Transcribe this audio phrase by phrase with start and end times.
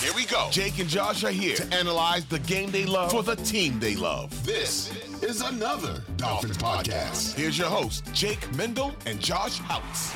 [0.00, 0.48] Here we go.
[0.50, 3.96] Jake and Josh are here to analyze the game they love for the team they
[3.96, 4.30] love.
[4.44, 7.34] This is another Dolphins podcast.
[7.34, 10.14] Here's your host, Jake Mendel and Josh Houtz.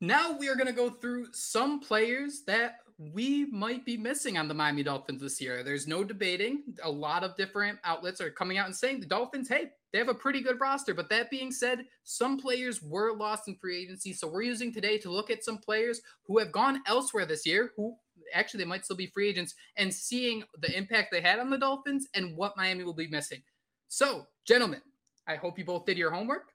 [0.00, 4.48] Now we are going to go through some players that we might be missing on
[4.48, 5.62] the Miami Dolphins this year.
[5.62, 6.64] There's no debating.
[6.82, 10.08] A lot of different outlets are coming out and saying the Dolphins, hey, they have
[10.08, 10.94] a pretty good roster.
[10.94, 14.12] But that being said, some players were lost in free agency.
[14.12, 17.72] So we're using today to look at some players who have gone elsewhere this year,
[17.76, 17.94] who
[18.34, 21.58] actually they might still be free agents, and seeing the impact they had on the
[21.58, 23.42] Dolphins and what Miami will be missing.
[23.86, 24.82] So, gentlemen,
[25.28, 26.52] I hope you both did your homework.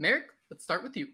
[0.00, 1.06] Marek, let's start with you.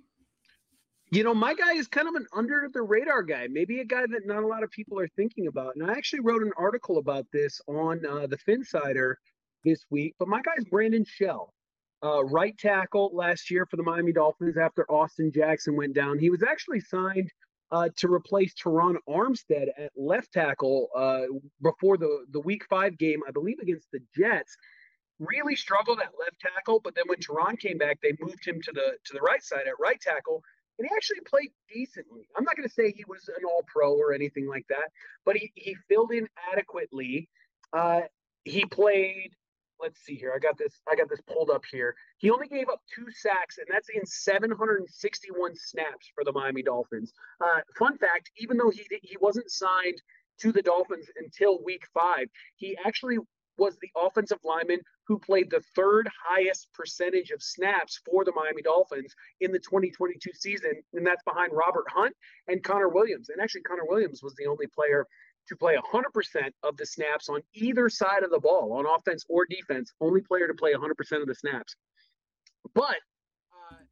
[1.13, 4.07] You know, my guy is kind of an under the radar guy, maybe a guy
[4.07, 5.77] that not a lot of people are thinking about.
[5.77, 9.17] And I actually wrote an article about this on uh, the Phinsider
[9.63, 10.15] this week.
[10.19, 11.53] But my guy's Brandon Shell,
[12.03, 16.19] uh, right tackle last year for the Miami Dolphins after Austin Jackson went down.
[16.19, 17.31] He was actually signed
[17.71, 21.25] uh, to replace Terron Armstead at left tackle uh,
[21.61, 24.57] before the, the week five game, I believe, against the Jets.
[25.19, 28.73] Really struggled at left tackle, but then when Terron came back, they moved him to
[28.73, 30.43] the to the right side at right tackle
[30.83, 32.27] and he actually played decently.
[32.37, 34.91] I'm not going to say he was an all pro or anything like that,
[35.25, 37.29] but he, he filled in adequately.
[37.73, 38.01] Uh,
[38.45, 39.31] he played,
[39.81, 40.33] let's see here.
[40.35, 41.95] I got this, I got this pulled up here.
[42.19, 47.13] He only gave up two sacks, and that's in 761 snaps for the Miami Dolphins.
[47.41, 50.03] Uh, fun fact, even though he he wasn't signed
[50.41, 52.27] to the Dolphins until week five,
[52.57, 53.19] he actually
[53.59, 58.63] was the offensive lineman who played the third highest percentage of snaps for the Miami
[58.63, 62.15] Dolphins in the 2022 season, and that's behind Robert Hunt
[62.49, 63.29] and Connor Williams.
[63.29, 65.07] And actually, Connor Williams was the only player
[65.49, 69.45] to play 100% of the snaps on either side of the ball, on offense or
[69.47, 71.75] defense, only player to play 100% of the snaps.
[72.75, 72.97] But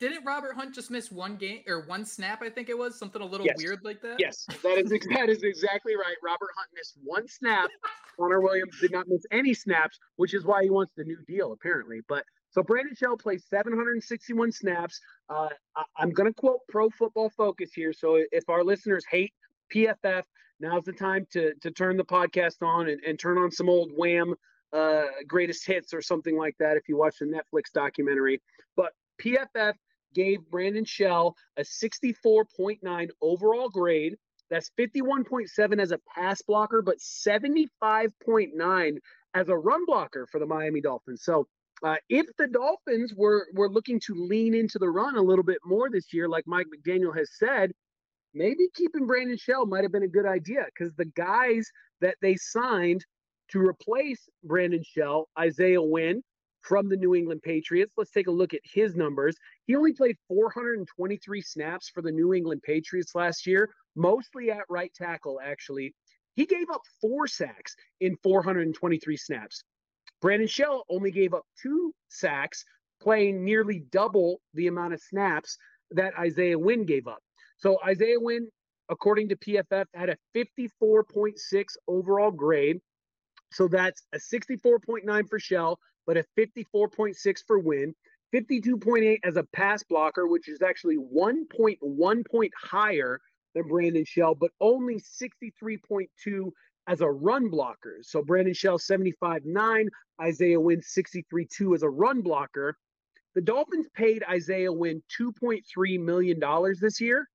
[0.01, 2.43] didn't Robert Hunt just miss one game or one snap?
[2.43, 3.59] I think it was something a little yes.
[3.59, 4.17] weird like that.
[4.19, 6.17] Yes, that is that is exactly right.
[6.25, 7.69] Robert Hunt missed one snap.
[8.19, 11.53] Connor Williams did not miss any snaps, which is why he wants the new deal
[11.53, 12.01] apparently.
[12.09, 15.01] But so Brandon Shell plays 761 snaps.
[15.29, 17.93] Uh, I, I'm going to quote Pro Football Focus here.
[17.93, 19.33] So if our listeners hate
[19.73, 20.23] PFF,
[20.61, 23.91] now's the time to to turn the podcast on and, and turn on some old
[23.95, 24.35] Wham
[24.73, 26.79] uh, greatest hits or something like that.
[26.79, 28.41] If you watch the Netflix documentary,
[28.77, 29.75] but PFF
[30.15, 34.17] gave Brandon Shell a 64.9 overall grade.
[34.51, 38.99] That's 51.7 as a pass blocker, but 75.9
[39.35, 41.23] as a run blocker for the Miami Dolphins.
[41.23, 41.47] So
[41.83, 45.59] uh, if the Dolphins were were looking to lean into the run a little bit
[45.65, 47.73] more this year, like Mike McDaniel has said,
[48.35, 51.71] maybe keeping Brandon Shell might have been a good idea because the guys
[52.01, 53.05] that they signed
[53.51, 56.23] to replace Brandon Shell, Isaiah Wynn,
[56.63, 57.93] from the New England Patriots.
[57.97, 59.37] Let's take a look at his numbers.
[59.67, 64.93] He only played 423 snaps for the New England Patriots last year, mostly at right
[64.95, 65.95] tackle, actually.
[66.35, 69.65] He gave up four sacks in 423 snaps.
[70.21, 72.65] Brandon Shell only gave up two sacks,
[73.01, 75.57] playing nearly double the amount of snaps
[75.93, 77.23] that Isaiah Wynn gave up.
[77.57, 78.49] So Isaiah Wynn,
[78.89, 81.35] according to PFF, had a 54.6
[81.89, 82.79] overall grade.
[83.53, 87.17] So that's a 64.9 for Shell, but a 54.6
[87.47, 87.95] for Wynn,
[88.35, 93.21] 52.8 as a pass blocker, which is actually 1.1 point higher
[93.55, 96.51] than Brandon Shell, but only 63.2
[96.89, 97.99] as a run blocker.
[98.03, 99.89] So Brandon Shell 75.9,
[100.21, 102.77] Isaiah Wynn 63.2 as a run blocker.
[103.35, 106.41] The Dolphins paid Isaiah Wynn $2.3 million
[106.81, 107.29] this year.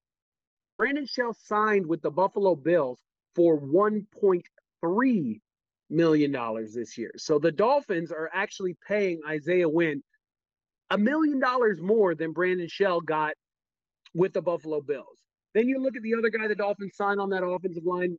[0.78, 3.00] Brandon Shell signed with the Buffalo Bills
[3.34, 5.42] for 1.3
[5.90, 7.12] million dollars this year.
[7.18, 10.02] So the Dolphins are actually paying Isaiah Wynn
[10.92, 13.34] a million dollars more than Brandon Shell got
[14.14, 15.20] with the Buffalo Bills.
[15.54, 18.18] Then you look at the other guy the Dolphins signed on that offensive line,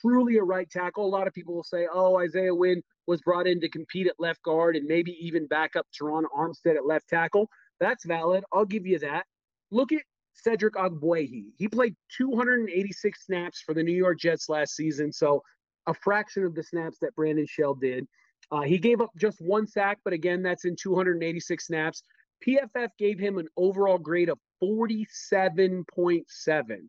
[0.00, 1.06] truly a right tackle.
[1.06, 4.14] A lot of people will say, oh, Isaiah Wynn was brought in to compete at
[4.18, 7.48] left guard and maybe even back up Terron Armstead at left tackle.
[7.80, 8.44] That's valid.
[8.52, 9.24] I'll give you that.
[9.70, 10.02] Look at
[10.34, 11.52] Cedric Ogbuehi.
[11.56, 15.42] He played 286 snaps for the New York Jets last season, so
[15.86, 18.06] a fraction of the snaps that Brandon Shell did.
[18.50, 22.02] Uh, he gave up just one sack, but again, that's in 286 snaps.
[22.46, 26.88] PFF gave him an overall grade of 47.7.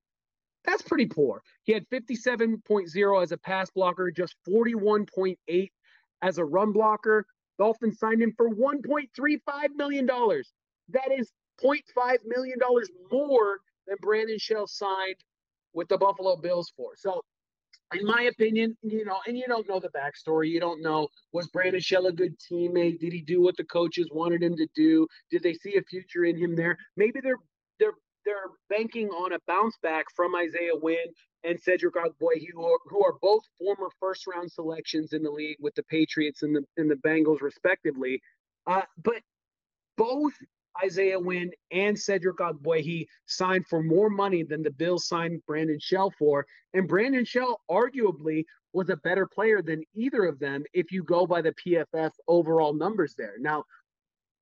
[0.65, 1.41] That's pretty poor.
[1.63, 5.71] He had 57.0 as a pass blocker, just 41.8
[6.21, 7.25] as a run blocker.
[7.57, 9.39] Dolphins signed him for $1.35
[9.75, 10.05] million.
[10.07, 11.31] That is
[11.63, 12.57] $0.5 million
[13.11, 15.17] more than Brandon Shell signed
[15.73, 16.91] with the Buffalo Bills for.
[16.97, 17.21] So,
[17.93, 20.49] in my opinion, you know, and you don't know the backstory.
[20.49, 22.99] You don't know was Brandon Shell a good teammate?
[22.99, 25.07] Did he do what the coaches wanted him to do?
[25.31, 26.77] Did they see a future in him there?
[26.97, 27.37] Maybe they're
[27.79, 27.93] they're
[28.25, 31.07] they're banking on a bounce back from Isaiah Wynn
[31.43, 35.57] and Cedric Ogbuehi, who are, who are both former first round selections in the league
[35.59, 38.19] with the Patriots and the and the Bengals respectively.
[38.65, 39.21] Uh, but
[39.97, 40.33] both
[40.83, 46.13] Isaiah Wynn and Cedric Ogbuehi signed for more money than the Bills signed Brandon Shell
[46.17, 46.45] for.
[46.73, 48.43] And Brandon Shell arguably
[48.73, 52.73] was a better player than either of them if you go by the PFF overall
[52.73, 53.35] numbers there.
[53.39, 53.63] Now,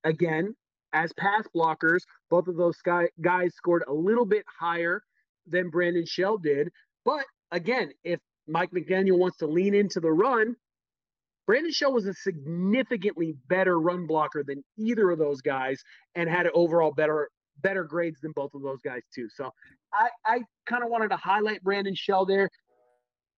[0.04, 0.56] again,
[0.94, 2.78] as pass blockers, both of those
[3.22, 5.04] guys scored a little bit higher
[5.48, 6.70] than Brandon Shell did.
[7.06, 10.56] But again, if Mike McDaniel wants to lean into the run,
[11.46, 15.82] Brandon Shell was a significantly better run blocker than either of those guys
[16.16, 17.30] and had overall better
[17.62, 19.28] better grades than both of those guys too.
[19.30, 19.52] So
[19.94, 22.50] I, I kind of wanted to highlight Brandon Shell there.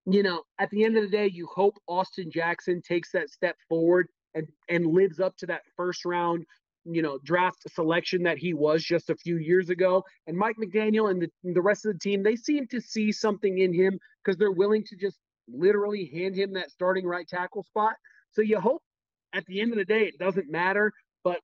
[0.05, 3.55] You know, at the end of the day, you hope Austin Jackson takes that step
[3.67, 6.45] forward and and lives up to that first round,
[6.85, 10.03] you know, draft selection that he was just a few years ago.
[10.27, 13.11] And Mike McDaniel and the, and the rest of the team, they seem to see
[13.11, 17.63] something in him because they're willing to just literally hand him that starting right tackle
[17.63, 17.93] spot.
[18.31, 18.81] So you hope
[19.33, 20.91] at the end of the day it doesn't matter,
[21.23, 21.39] but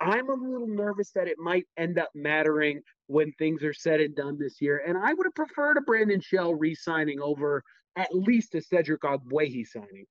[0.00, 4.14] I'm a little nervous that it might end up mattering when things are said and
[4.16, 4.82] done this year.
[4.86, 7.62] And I would have preferred a Brandon Shell re-signing over
[7.96, 10.06] at least a Cedric Ogbuehi signing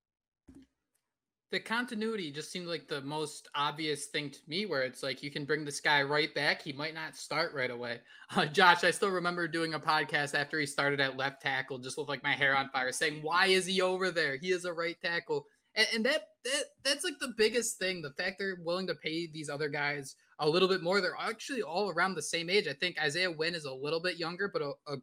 [1.52, 5.30] the continuity just seemed like the most obvious thing to me where it's like you
[5.30, 8.00] can bring this guy right back he might not start right away.
[8.34, 11.98] Uh, josh i still remember doing a podcast after he started at left tackle just
[11.98, 14.38] with like my hair on fire saying why is he over there?
[14.38, 15.48] He is a right tackle.
[15.76, 19.28] And, and that, that that's like the biggest thing the fact they're willing to pay
[19.28, 21.02] these other guys a little bit more.
[21.02, 22.70] They're actually all around the same age.
[22.70, 24.94] I think isaiah wynn is a little bit younger but a, a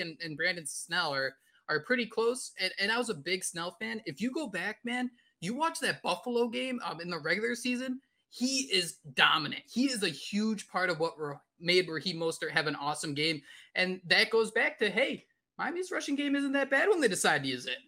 [0.00, 1.36] and, and brandon shell are
[1.70, 2.52] are pretty close.
[2.60, 4.02] And, and i was a big shell fan.
[4.04, 5.10] If you go back man
[5.44, 8.00] you watch that Buffalo game um, in the regular season,
[8.30, 9.62] he is dominant.
[9.70, 11.14] He is a huge part of what
[11.60, 13.40] made Raheem Mostert have an awesome game.
[13.74, 15.24] And that goes back to, hey,
[15.56, 17.78] Miami's rushing game isn't that bad when they decide to use it.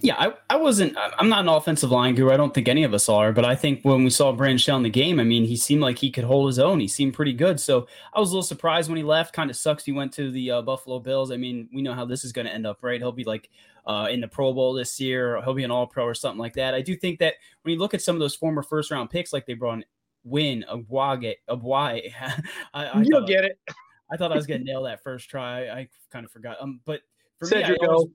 [0.00, 0.96] Yeah, I, I wasn't.
[0.96, 2.30] I'm not an offensive line guru.
[2.30, 3.32] I don't think any of us are.
[3.32, 5.82] But I think when we saw Brandon Shell in the game, I mean, he seemed
[5.82, 6.78] like he could hold his own.
[6.78, 7.58] He seemed pretty good.
[7.58, 9.34] So I was a little surprised when he left.
[9.34, 11.32] Kind of sucks he went to the uh, Buffalo Bills.
[11.32, 13.00] I mean, we know how this is going to end up, right?
[13.00, 13.50] He'll be like
[13.86, 15.42] uh, in the Pro Bowl this year.
[15.42, 16.74] he'll be an All Pro or something like that.
[16.74, 19.32] I do think that when you look at some of those former first round picks,
[19.32, 19.84] like they brought in
[20.22, 22.12] Wynn, Abwage, Abwai,
[22.74, 23.58] I, I you'll get it.
[24.10, 25.68] I thought I was going to nail that first try.
[25.68, 26.56] I kind of forgot.
[26.60, 27.00] Um, but
[27.38, 28.10] for Cedric me, I always,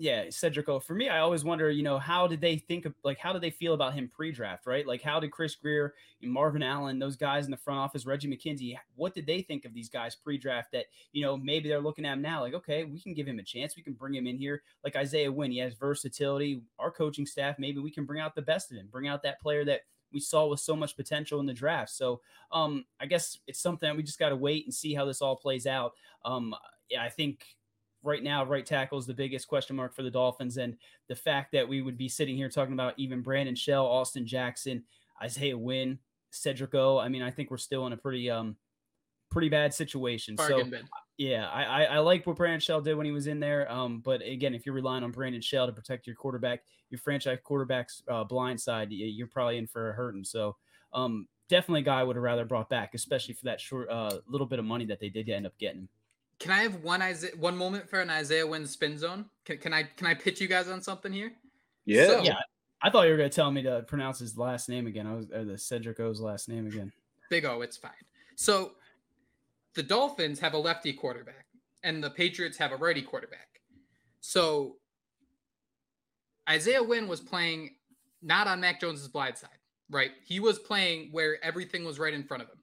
[0.00, 0.80] yeah, Cedrico.
[0.80, 3.42] For me, I always wonder, you know, how did they think of like how did
[3.42, 4.86] they feel about him pre-draft, right?
[4.86, 5.92] Like how did Chris Grier,
[6.22, 9.74] Marvin Allen, those guys in the front office, Reggie McKenzie, what did they think of
[9.74, 12.98] these guys pre-draft that, you know, maybe they're looking at him now like, okay, we
[12.98, 13.76] can give him a chance.
[13.76, 14.62] We can bring him in here.
[14.82, 16.62] Like Isaiah Wynn, he has versatility.
[16.78, 19.42] Our coaching staff, maybe we can bring out the best of him, bring out that
[19.42, 19.82] player that
[20.14, 21.90] we saw with so much potential in the draft.
[21.90, 25.20] So um, I guess it's something we just got to wait and see how this
[25.20, 25.92] all plays out.
[26.24, 26.54] Um,
[26.88, 27.44] yeah, I think
[28.02, 30.56] right now, right tackle is the biggest question mark for the Dolphins.
[30.56, 30.76] And
[31.08, 34.84] the fact that we would be sitting here talking about even Brandon Shell, Austin Jackson,
[35.22, 35.98] Isaiah Wynn,
[36.30, 36.98] Cedric O.
[36.98, 38.56] I mean, I think we're still in a pretty um
[39.30, 40.34] pretty bad situation.
[40.34, 40.88] Bargain so bin.
[41.16, 43.70] yeah, I, I, I like what Brandon Shell did when he was in there.
[43.70, 47.38] Um, but again, if you're relying on Brandon Shell to protect your quarterback, your franchise
[47.44, 50.24] quarterback's uh, blind side, you're probably in for a hurting.
[50.24, 50.56] So
[50.92, 54.18] um, definitely a guy I would have rather brought back, especially for that short uh,
[54.26, 55.88] little bit of money that they did end up getting.
[56.40, 59.26] Can I have one Isaiah, one moment for an Isaiah Wynn spin zone?
[59.44, 61.32] Can, can I can I pitch you guys on something here?
[61.84, 62.38] Yeah, so, yeah.
[62.82, 65.06] I thought you were gonna tell me to pronounce his last name again.
[65.06, 66.90] I was or the Cedric O's last name again.
[67.28, 67.92] Big O, it's fine.
[68.36, 68.72] So
[69.74, 71.44] the Dolphins have a lefty quarterback,
[71.84, 73.60] and the Patriots have a righty quarterback.
[74.20, 74.76] So
[76.48, 77.74] Isaiah Wynn was playing
[78.22, 79.50] not on Mac Jones's blind side,
[79.90, 80.12] right?
[80.24, 82.58] He was playing where everything was right in front of him.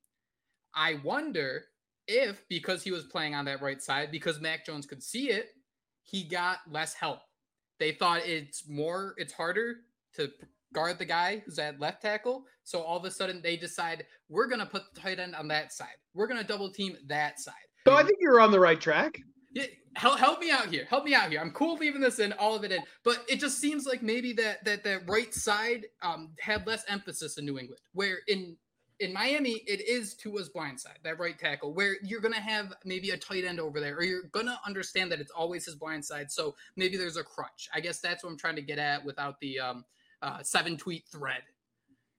[0.74, 1.66] I wonder
[2.08, 5.50] if because he was playing on that right side, because Mac Jones could see it,
[6.04, 7.20] he got less help.
[7.80, 9.78] They thought it's more, it's harder
[10.16, 10.32] to
[10.74, 12.46] guard the guy who's at left tackle.
[12.64, 15.48] So all of a sudden they decide we're going to put the tight end on
[15.50, 15.96] that side.
[16.14, 17.54] We're going to double team that side.
[17.86, 19.20] So I think you're on the right track.
[19.54, 20.86] Yeah, help, help me out here.
[20.90, 21.40] Help me out here.
[21.40, 24.34] I'm cool leaving this in, all of it in, but it just seems like maybe
[24.34, 28.58] that that that right side um, had less emphasis in New England, where in
[29.00, 32.74] in Miami, it is Tua's blind side, that right tackle, where you're going to have
[32.84, 35.76] maybe a tight end over there, or you're going to understand that it's always his
[35.76, 36.32] blind side.
[36.32, 37.70] So maybe there's a crutch.
[37.74, 39.86] I guess that's what I'm trying to get at without the um,
[40.22, 41.44] uh, seven tweet thread.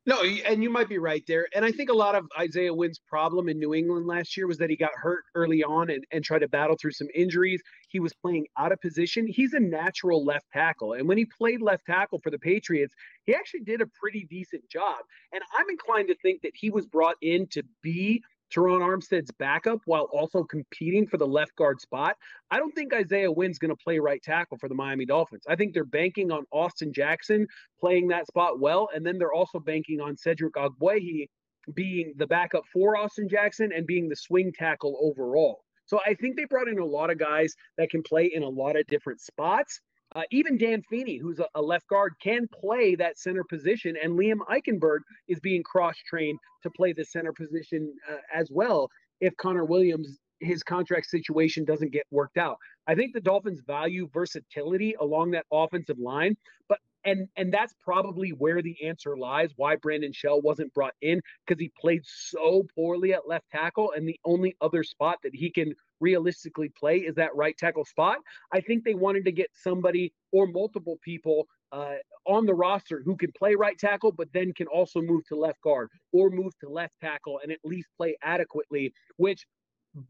[0.09, 1.49] No, and you might be right there.
[1.55, 4.57] And I think a lot of Isaiah Wynn's problem in New England last year was
[4.57, 7.61] that he got hurt early on and, and tried to battle through some injuries.
[7.91, 9.27] He was playing out of position.
[9.27, 10.95] He's a natural left tackle.
[10.95, 12.95] And when he played left tackle for the Patriots,
[13.27, 14.97] he actually did a pretty decent job.
[15.35, 18.23] And I'm inclined to think that he was brought in to be
[18.55, 22.17] Terron Armstead's backup while also competing for the left guard spot.
[22.51, 25.45] I don't think Isaiah Wynn's going to play right tackle for the Miami Dolphins.
[25.49, 27.47] I think they're banking on Austin Jackson
[27.81, 31.29] playing that spot well, and then they're also banking on Cedric Ogbuehi
[31.75, 35.65] being the backup for Austin Jackson and being the swing tackle overall.
[35.87, 38.49] So I think they brought in a lot of guys that can play in a
[38.49, 39.81] lot of different spots.
[40.17, 44.19] Uh, even Dan Feeney, who's a, a, left guard, can play that center position, and
[44.19, 48.89] Liam Eichenberg is being cross-trained to play the center position uh, as well.
[49.21, 54.09] If Connor Williams, his contract situation doesn't get worked out, I think the Dolphins value
[54.13, 56.37] versatility along that offensive line,
[56.69, 61.21] but and and that's probably where the answer lies why Brandon Shell wasn't brought in
[61.47, 65.51] because he played so poorly at left tackle and the only other spot that he
[65.51, 68.19] can realistically play is that right tackle spot.
[68.53, 71.95] I think they wanted to get somebody or multiple people uh,
[72.27, 75.61] on the roster who can play right tackle, but then can also move to left
[75.63, 79.47] guard or move to left tackle and at least play adequately, which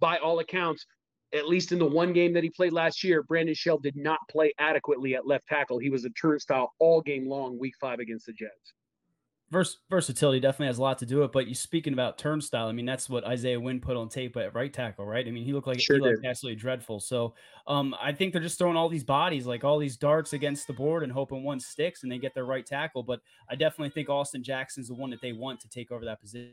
[0.00, 0.86] by all accounts,
[1.34, 4.18] at least in the one game that he played last year, Brandon Shell did not
[4.30, 5.78] play adequately at left tackle.
[5.78, 8.72] He was a turnstile all game long, week five against the Jets.
[9.50, 11.32] Vers- versatility definitely has a lot to do it.
[11.32, 14.54] But you speaking about turnstile, I mean that's what Isaiah Wynn put on tape at
[14.54, 15.26] right tackle, right?
[15.26, 17.00] I mean he looked like sure he looked absolutely dreadful.
[17.00, 17.34] So
[17.66, 20.74] um, I think they're just throwing all these bodies, like all these darts against the
[20.74, 23.02] board, and hoping one sticks and they get their right tackle.
[23.02, 26.20] But I definitely think Austin Jackson's the one that they want to take over that
[26.20, 26.52] position.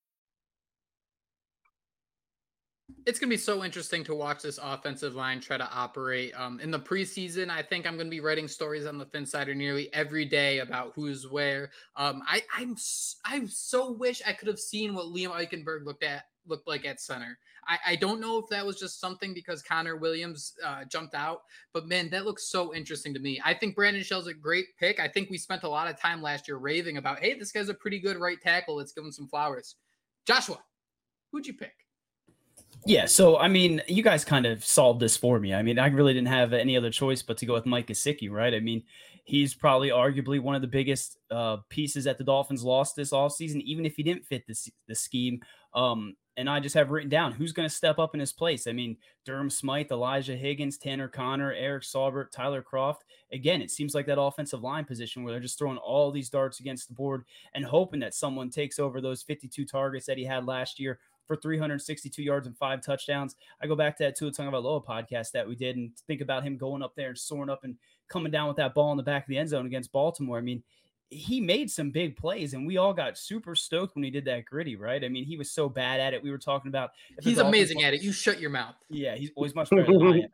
[3.05, 6.33] It's going to be so interesting to watch this offensive line try to operate.
[6.35, 9.55] Um, in the preseason, I think I'm going to be writing stories on the Phinsider
[9.55, 11.71] nearly every day about who's where.
[11.95, 12.75] Um, I, I'm
[13.25, 16.99] I so wish I could have seen what Liam Eichenberg looked at looked like at
[16.99, 17.37] center.
[17.67, 21.41] I, I don't know if that was just something because Connor Williams uh, jumped out,
[21.73, 23.39] but man, that looks so interesting to me.
[23.45, 24.99] I think Brandon Shell's a great pick.
[24.99, 27.69] I think we spent a lot of time last year raving about, hey, this guy's
[27.69, 28.77] a pretty good right tackle.
[28.77, 29.75] Let's give him some flowers.
[30.25, 30.59] Joshua,
[31.31, 31.73] who'd you pick?
[32.85, 35.53] Yeah, so I mean, you guys kind of solved this for me.
[35.53, 38.29] I mean, I really didn't have any other choice but to go with Mike Gesicki,
[38.31, 38.53] right?
[38.53, 38.83] I mean,
[39.23, 43.61] he's probably arguably one of the biggest uh, pieces that the Dolphins lost this offseason,
[43.61, 44.55] even if he didn't fit the,
[44.87, 45.41] the scheme.
[45.75, 48.65] Um, and I just have written down who's going to step up in his place.
[48.65, 53.01] I mean, Durham Smythe, Elijah Higgins, Tanner Conner, Eric Saubert, Tyler Kroft.
[53.31, 56.59] Again, it seems like that offensive line position where they're just throwing all these darts
[56.59, 60.45] against the board and hoping that someone takes over those 52 targets that he had
[60.45, 63.35] last year for 362 yards and five touchdowns.
[63.61, 66.57] I go back to that Tua Tagovailoa podcast that we did and think about him
[66.57, 67.75] going up there and soaring up and
[68.09, 70.37] coming down with that ball in the back of the end zone against Baltimore.
[70.37, 70.63] I mean,
[71.09, 74.45] he made some big plays and we all got super stoked when he did that
[74.45, 75.03] griddy, right?
[75.03, 76.23] I mean, he was so bad at it.
[76.23, 78.01] We were talking about he's amazing at it.
[78.01, 78.75] You shut your mouth.
[78.89, 80.29] Yeah, he's always much better than I am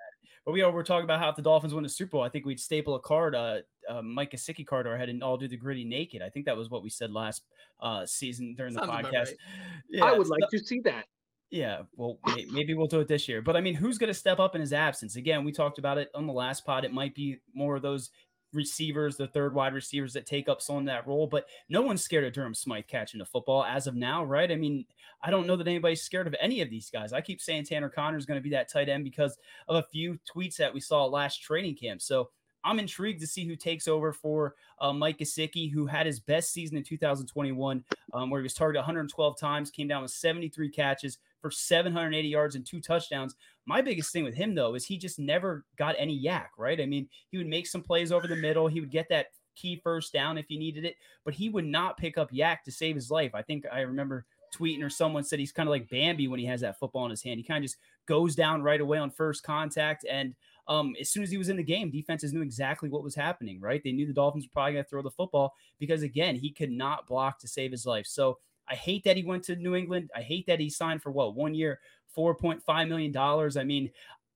[0.48, 2.46] But we were talking about how if the Dolphins win the Super Bowl, I think
[2.46, 3.58] we'd staple a card, uh,
[3.90, 6.22] uh Mike Gesicki card to our head and all do the griddy naked.
[6.22, 7.44] I think that was what we said last
[7.82, 9.12] uh, season during the podcast.
[9.12, 9.36] Right.
[9.90, 11.04] Yeah, I would like to see that.
[11.50, 13.42] Yeah, well, maybe we'll do it this year.
[13.42, 15.18] But I mean, who's going to step up in his absence?
[15.18, 16.86] Again, we talked about it on the last pod.
[16.86, 18.12] It might be more of those
[18.54, 21.28] receivers, the third wide receivers that take up some of that role.
[21.28, 24.52] But no one's scared of Durham Smythe catching the football as of now, right?
[24.52, 24.86] I mean,
[25.22, 27.14] I don't know that anybody's scared of any of these guys.
[27.14, 29.38] I keep saying Tanner Conner is going to be that tight end because
[29.68, 32.02] of a few tweets that we saw last training camp.
[32.02, 32.30] So
[32.68, 36.52] I'm intrigued to see who takes over for uh, Mike Gesicki, who had his best
[36.52, 37.84] season in 2021,
[38.14, 42.56] um, where he was targeted 112 times, came down with 73 catches for 780 yards
[42.56, 43.36] and two touchdowns.
[43.66, 46.82] My biggest thing with him, though, is he just never got any YAC, right?
[46.82, 48.68] I mean, he would make some plays over the middle.
[48.68, 51.98] He would get that key first down if he needed it, but he would not
[51.98, 53.32] pick up YAC to save his life.
[53.34, 56.46] I think I remember tweeting or someone said he's kind of like Bambi when he
[56.46, 57.38] has that football in his hand.
[57.38, 60.06] He kind of just goes down right away on first contact.
[60.10, 60.36] And
[60.68, 63.60] um, as soon as he was in the game, defenses knew exactly what was happening,
[63.60, 63.82] right?
[63.84, 66.72] They knew the Dolphins were probably going to throw the football because, again, he could
[66.72, 68.06] not block to save his life.
[68.06, 70.10] So I hate that he went to New England.
[70.16, 71.80] I hate that he signed for what, one year,
[72.18, 73.16] $4.5 million.
[73.18, 73.92] I mean,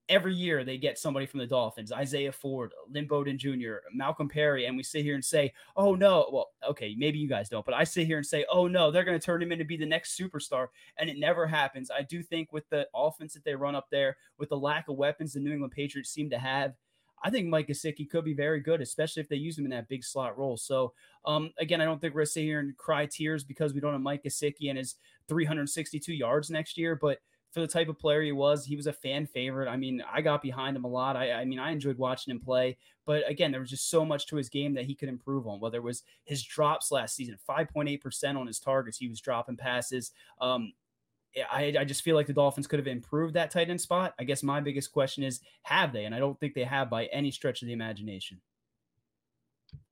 [0.10, 4.66] every year they get somebody from the Dolphins, Isaiah Ford, Lynn Bowden Jr., Malcolm Perry,
[4.66, 7.74] and we sit here and say, oh no, well, okay, maybe you guys don't, but
[7.74, 9.86] I sit here and say, oh no, they're going to turn him into be the
[9.86, 10.68] next superstar,
[10.98, 11.90] and it never happens.
[11.92, 14.98] I do think with the offense that they run up there, with the lack of
[14.98, 16.74] weapons the New England Patriots seem to have,
[17.24, 19.88] I think Mike Gesicki could be very good, especially if they use him in that
[19.88, 20.58] big slot role.
[20.58, 20.94] So,
[21.24, 23.80] um, again, I don't think we're going to sit here and cry tears because we
[23.80, 24.96] don't have Mike Gesicki and his
[25.28, 27.20] 362 yards next year, but–
[27.52, 28.66] for the type of player he was.
[28.66, 29.70] He was a fan favorite.
[29.70, 31.18] I mean, I got behind him a lot.
[31.18, 32.78] I, I, mean, I enjoyed watching him play.
[33.06, 35.60] But again, there was just so much to his game that he could improve on.
[35.60, 40.12] Whether it was his drops last season, 5.8% on his targets, he was dropping passes.
[40.40, 40.74] Um,
[41.52, 44.14] I, I just feel like the Dolphins could have improved that tight end spot.
[44.20, 46.06] I guess my biggest question is, have they?
[46.06, 48.42] And I don't think they have by any stretch of the imagination.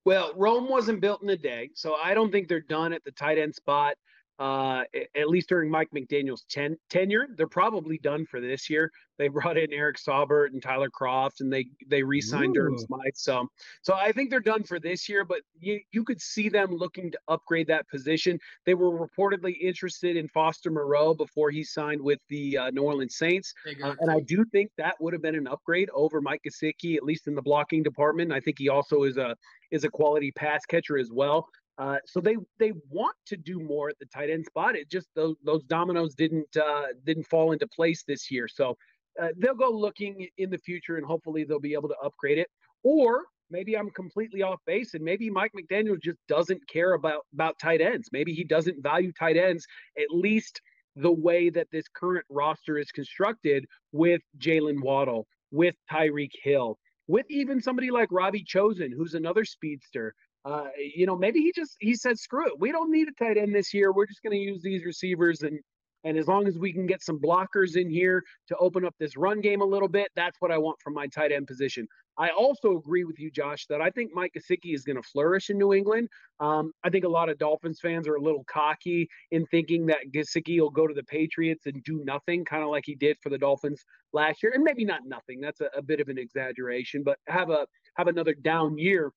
[0.06, 3.12] Well, Rome wasn't built in a day, so I don't think they're done at the
[3.12, 3.96] tight end spot
[4.40, 4.84] uh,
[5.16, 7.28] at least during Mike McDaniel's ten- tenure.
[7.36, 8.90] They're probably done for this year.
[9.18, 13.16] They brought in Eric Saubert and Tyler Kroft, and they they re-signed Durham Smythe.
[13.16, 13.48] So,
[13.82, 15.26] so I think they're done for this year.
[15.26, 18.40] But you you could see them looking to upgrade that position.
[18.66, 23.18] They were reportedly interested in Foster Moreau before he signed with the uh, New Orleans
[23.18, 23.54] Saints,
[23.84, 27.04] uh, and I do think that would have been an upgrade over Mike Gesicki, at
[27.04, 28.32] least in the blocking department.
[28.32, 29.36] I think he also is a
[29.72, 31.50] is a quality pass catcher as well.
[31.80, 34.76] Uh, so they they want to do more at the tight end spot.
[34.76, 38.50] It just those those dominoes didn't uh, didn't fall into place this year.
[38.50, 38.76] So
[39.22, 42.48] uh, they'll go looking in the future, and hopefully they'll be able to upgrade it.
[42.84, 47.56] Or maybe I'm completely off base, and maybe Mike McDaniel just doesn't care about about
[47.62, 48.10] tight ends.
[48.12, 49.66] Maybe he doesn't value tight ends
[49.98, 50.60] at least
[50.98, 56.78] the way that this current roster is constructed with Jaylen Waddle, with Tyreek Hill,
[57.08, 60.14] with even somebody like Robbie Chosen, who's another speedster.
[60.50, 63.38] Uh, you know, maybe he just he said, "Screw it, we don't need a tight
[63.38, 63.92] end this year.
[63.92, 65.60] We're just going to use these receivers and
[66.04, 69.18] and as long as we can get some blockers in here to open up this
[69.18, 71.88] run game a little bit, that's what I want from my tight end position.
[72.18, 75.50] I also agree with you, Josh, that I think Mike Gesicki is going to flourish
[75.50, 76.10] in New England.
[76.40, 80.12] Um, I think a lot of Dolphins fans are a little cocky in thinking that
[80.14, 83.30] Gesicki will go to the Patriots and do nothing, kind of like he did for
[83.30, 85.40] the Dolphins last year, and maybe not nothing.
[85.40, 89.12] That's a, a bit of an exaggeration, but have a have another down year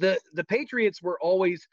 [0.00, 1.66] the the Patriots were always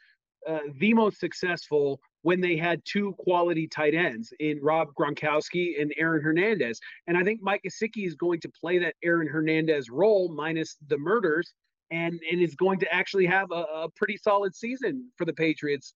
[0.46, 5.92] uh, the most successful when they had two quality tight ends in Rob Gronkowski and
[5.96, 6.80] Aaron Hernandez.
[7.06, 10.98] And I think Mike Gesicki is going to play that Aaron Hernandez role minus the
[10.98, 11.52] murders
[11.90, 15.94] and, and is going to actually have a, a pretty solid season for the Patriots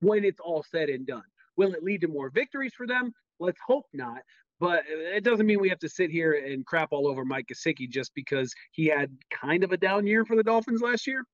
[0.00, 1.22] when it's all said and done.
[1.56, 3.12] Will it lead to more victories for them?
[3.40, 4.18] Let's hope not.
[4.60, 7.88] But it doesn't mean we have to sit here and crap all over Mike Gesicki
[7.88, 11.24] just because he had kind of a down year for the Dolphins last year.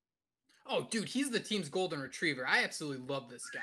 [0.73, 2.47] Oh, dude, he's the team's golden retriever.
[2.47, 3.59] I absolutely love this guy.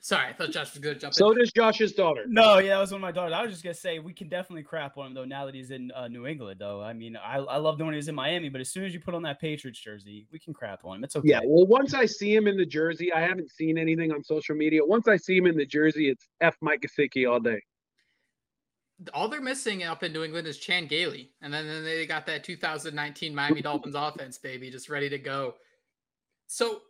[0.00, 1.38] Sorry, I thought Josh was going to jump so in.
[1.38, 2.24] does Josh's daughter.
[2.28, 3.32] No, yeah, that was one of my daughters.
[3.32, 5.54] I was just going to say we can definitely crap on him, though, now that
[5.54, 6.82] he's in uh, New England, though.
[6.82, 8.92] I mean, I, I loved him when he was in Miami, but as soon as
[8.92, 11.04] you put on that Patriots jersey, we can crap on him.
[11.04, 11.28] It's okay.
[11.28, 14.56] Yeah, well, once I see him in the jersey, I haven't seen anything on social
[14.56, 14.84] media.
[14.84, 17.62] Once I see him in the jersey, it's F Mike Gesicki all day
[19.14, 22.26] all they're missing up in New England is Chan Gailey, and then, then they got
[22.26, 25.54] that 2019 Miami Dolphins offense, baby, just ready to go.
[26.46, 26.82] So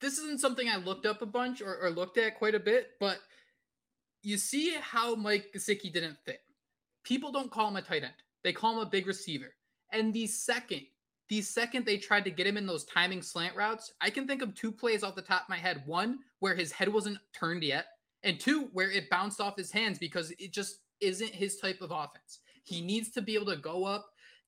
[0.00, 2.90] this isn't something I looked up a bunch or, or looked at quite a bit,
[2.98, 3.18] but
[4.22, 6.40] you see how Mike Gesicki didn't fit.
[7.04, 9.54] People don't call him a tight end; they call him a big receiver.
[9.92, 10.82] And the second,
[11.28, 14.42] the second they tried to get him in those timing slant routes, I can think
[14.42, 15.82] of two plays off the top of my head.
[15.86, 17.86] One where his head wasn't turned yet,
[18.22, 21.90] and two, where it bounced off his hands because it just isn't his type of
[21.90, 22.40] offense.
[22.64, 24.06] He needs to be able to go up,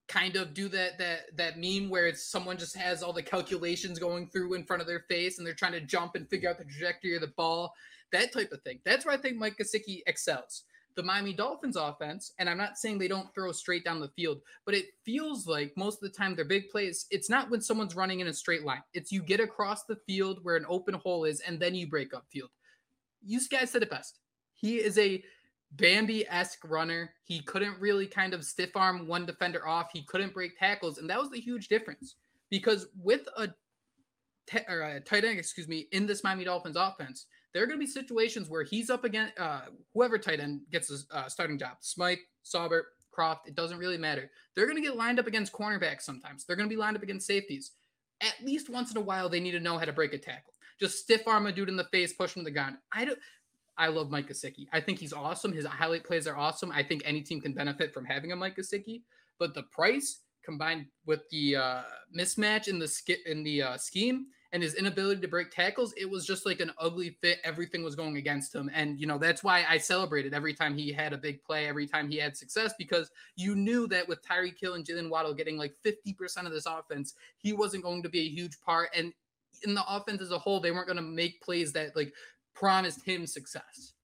[0.08, 3.98] kind of do that that that meme where it's someone just has all the calculations
[3.98, 6.58] going through in front of their face and they're trying to jump and figure out
[6.58, 7.72] the trajectory of the ball,
[8.12, 8.80] that type of thing.
[8.85, 10.64] That's where I think Mike Gesicki excels.
[10.94, 14.42] The Miami Dolphins offense, and I'm not saying they don't throw straight down the field,
[14.66, 17.96] but it feels like most of the time their big plays, it's not when someone's
[17.96, 18.82] running in a straight line.
[18.92, 22.12] It's you get across the field where an open hole is and then you break
[22.12, 22.50] up field
[23.24, 24.18] you guys said it best.
[24.54, 25.22] He is a
[25.72, 27.11] Bambi esque runner.
[27.24, 29.90] He couldn't really kind of stiff arm one defender off.
[29.92, 30.98] He couldn't break tackles.
[30.98, 32.16] And that was the huge difference
[32.50, 33.48] because with a,
[34.50, 38.48] tight end, excuse me, in this Miami Dolphins offense, there are going to be situations
[38.48, 39.62] where he's up against uh,
[39.94, 42.82] whoever tight end gets a uh, starting job Smythe, Saubert,
[43.16, 43.46] Kroft.
[43.46, 44.30] It doesn't really matter.
[44.54, 46.44] They're going to get lined up against cornerbacks sometimes.
[46.44, 47.72] They're going to be lined up against safeties.
[48.20, 50.52] At least once in a while, they need to know how to break a tackle.
[50.83, 52.77] Just stiff arm a dude in the face, push him to the ground.
[52.90, 53.18] I don't.
[53.79, 54.66] I love Mike Gesicki.
[54.73, 55.53] I think he's awesome.
[55.53, 56.73] His highlight plays are awesome.
[56.73, 59.03] I think any team can benefit from having a Mike Gesicki.
[59.38, 61.83] But the price combined with the uh,
[62.16, 66.09] mismatch in the sk- in the uh, scheme and his inability to break tackles, it
[66.09, 67.38] was just like an ugly fit.
[67.42, 68.71] Everything was going against him.
[68.75, 71.87] And, you know, that's why I celebrated every time he had a big play, every
[71.87, 75.57] time he had success, because you knew that with Tyreek Hill and Jaylen Waddle getting
[75.57, 78.90] like 50% of this offense, he wasn't going to be a huge part.
[78.95, 79.14] And
[79.65, 82.12] in the offense as a whole, they weren't going to make plays that like
[82.55, 83.95] promised him success.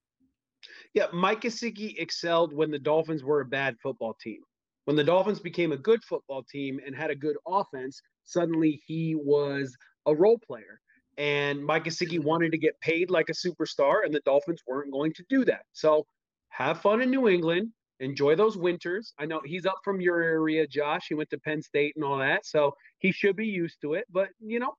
[0.95, 4.41] Yeah, Mike Gesicki excelled when the Dolphins were a bad football team.
[4.85, 9.15] When the Dolphins became a good football team and had a good offense, suddenly he
[9.15, 10.81] was a role player.
[11.19, 15.13] And Mike Gesicki wanted to get paid like a superstar, and the Dolphins weren't going
[15.15, 15.63] to do that.
[15.73, 16.07] So
[16.51, 17.73] have fun in New England.
[18.01, 19.13] Enjoy those winters.
[19.19, 21.07] I know he's up from your area, Josh.
[21.09, 24.07] He went to Penn State and all that, so he should be used to it.
[24.11, 24.75] But you know,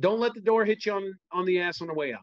[0.00, 2.20] don't let the door hit you on on the ass on the way out.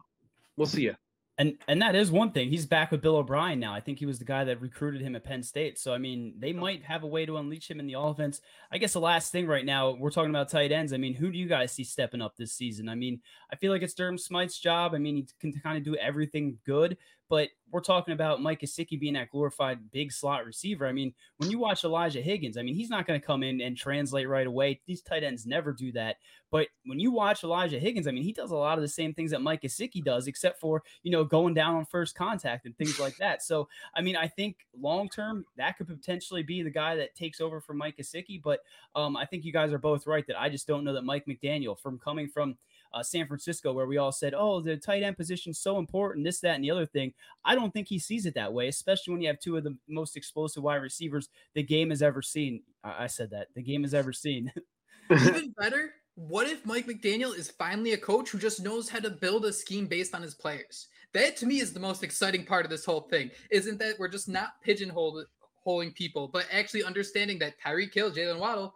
[0.56, 0.94] We'll see you.
[1.38, 2.50] And and that is one thing.
[2.50, 3.72] He's back with Bill O'Brien now.
[3.72, 5.78] I think he was the guy that recruited him at Penn State.
[5.78, 8.42] So I mean, they might have a way to unleash him in the offense.
[8.70, 10.92] I guess the last thing right now, we're talking about tight ends.
[10.92, 12.88] I mean, who do you guys see stepping up this season?
[12.88, 14.92] I mean, I feel like it's Durham Smythe's job.
[14.94, 16.98] I mean, he can kind of do everything good,
[17.30, 20.86] but we're talking about Mike Gesicki being that glorified big slot receiver.
[20.86, 23.62] I mean, when you watch Elijah Higgins, I mean, he's not going to come in
[23.62, 24.82] and translate right away.
[24.86, 26.16] These tight ends never do that.
[26.52, 29.12] But when you watch Elijah Higgins, I mean, he does a lot of the same
[29.12, 32.76] things that Mike Gesicki does, except for, you know, going down on first contact and
[32.78, 33.42] things like that.
[33.42, 37.40] So, I mean, I think long term, that could potentially be the guy that takes
[37.40, 38.40] over for Mike Gesicki.
[38.40, 38.60] But
[38.94, 41.26] um, I think you guys are both right that I just don't know that Mike
[41.26, 42.56] McDaniel, from coming from–
[42.94, 46.24] uh, San Francisco, where we all said, oh, the tight end position is so important,
[46.24, 47.12] this, that, and the other thing.
[47.44, 49.76] I don't think he sees it that way, especially when you have two of the
[49.88, 52.62] most explosive wide receivers the game has ever seen.
[52.84, 54.52] I, I said that the game has ever seen.
[55.10, 59.10] Even better, what if Mike McDaniel is finally a coach who just knows how to
[59.10, 60.88] build a scheme based on his players?
[61.14, 63.30] That to me is the most exciting part of this whole thing.
[63.50, 68.74] Isn't that we're just not pigeonholing people, but actually understanding that Tyreek Hill, Jaylen Waddle,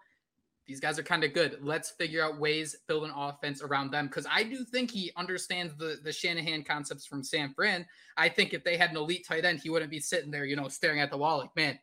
[0.67, 1.59] these guys are kind of good.
[1.63, 5.77] Let's figure out ways build an offense around them because I do think he understands
[5.77, 7.87] the the Shanahan concepts from San Fran.
[8.17, 10.57] I think if they had an elite tight end, he wouldn't be sitting there, you
[10.57, 11.79] know, staring at the wall like, man,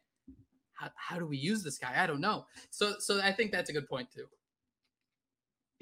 [0.73, 1.93] how, how do we use this guy?
[1.95, 2.45] I don't know.
[2.71, 4.25] So so I think that's a good point too.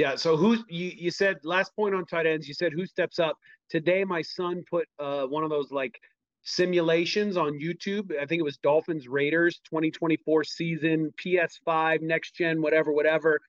[0.01, 0.15] Yeah.
[0.15, 2.47] So who you you said last point on tight ends?
[2.47, 3.37] You said who steps up
[3.69, 4.03] today?
[4.03, 6.01] My son put uh, one of those like
[6.41, 8.11] simulations on YouTube.
[8.19, 13.39] I think it was Dolphins Raiders 2024 season, PS5, next gen, whatever, whatever.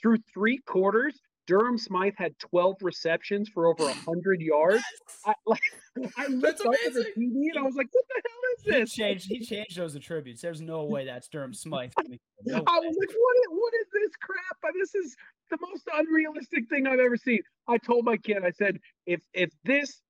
[0.00, 4.82] Through three quarters, Durham Smythe had 12 receptions for over 100 yards.
[5.26, 5.62] I, like,
[6.16, 8.94] I looked up at the TV and I was like, what the hell is this?
[8.94, 10.42] He changed, he changed those attributes.
[10.42, 11.92] There's no way that's Durham Smythe.
[12.44, 14.74] No I was like, what is, what is this crap?
[14.74, 15.16] This is
[15.48, 17.38] the most unrealistic thing I've ever seen.
[17.68, 20.00] I told my kid, I said, if if this